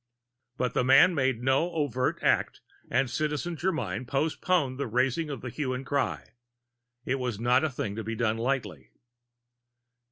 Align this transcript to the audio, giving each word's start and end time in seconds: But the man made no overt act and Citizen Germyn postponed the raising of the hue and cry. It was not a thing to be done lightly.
But 0.57 0.73
the 0.73 0.83
man 0.83 1.13
made 1.13 1.43
no 1.43 1.69
overt 1.73 2.17
act 2.23 2.61
and 2.89 3.07
Citizen 3.07 3.55
Germyn 3.55 4.07
postponed 4.07 4.79
the 4.79 4.87
raising 4.87 5.29
of 5.29 5.41
the 5.41 5.51
hue 5.51 5.75
and 5.75 5.85
cry. 5.85 6.31
It 7.05 7.19
was 7.19 7.39
not 7.39 7.63
a 7.63 7.69
thing 7.69 7.95
to 7.97 8.03
be 8.03 8.15
done 8.15 8.39
lightly. 8.39 8.89